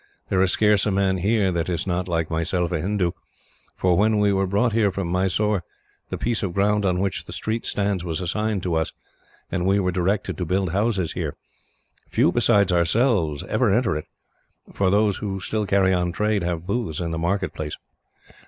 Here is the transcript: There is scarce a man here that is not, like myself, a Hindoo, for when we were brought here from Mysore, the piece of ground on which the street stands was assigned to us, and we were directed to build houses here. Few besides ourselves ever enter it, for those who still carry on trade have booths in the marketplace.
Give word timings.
There 0.29 0.41
is 0.41 0.51
scarce 0.51 0.87
a 0.87 0.91
man 0.91 1.17
here 1.17 1.51
that 1.51 1.69
is 1.69 1.85
not, 1.85 2.07
like 2.07 2.31
myself, 2.31 2.71
a 2.71 2.81
Hindoo, 2.81 3.11
for 3.75 3.95
when 3.95 4.17
we 4.17 4.33
were 4.33 4.47
brought 4.47 4.73
here 4.73 4.91
from 4.91 5.07
Mysore, 5.11 5.63
the 6.09 6.17
piece 6.17 6.41
of 6.41 6.55
ground 6.55 6.87
on 6.87 6.97
which 6.99 7.25
the 7.25 7.31
street 7.31 7.67
stands 7.67 8.03
was 8.03 8.19
assigned 8.19 8.63
to 8.63 8.73
us, 8.73 8.93
and 9.51 9.63
we 9.63 9.79
were 9.79 9.91
directed 9.91 10.39
to 10.39 10.45
build 10.47 10.71
houses 10.71 11.11
here. 11.13 11.35
Few 12.09 12.31
besides 12.31 12.71
ourselves 12.71 13.43
ever 13.43 13.69
enter 13.71 13.95
it, 13.95 14.05
for 14.73 14.89
those 14.89 15.17
who 15.17 15.39
still 15.39 15.67
carry 15.67 15.93
on 15.93 16.11
trade 16.11 16.41
have 16.41 16.65
booths 16.65 16.99
in 16.99 17.11
the 17.11 17.19
marketplace. 17.19 17.77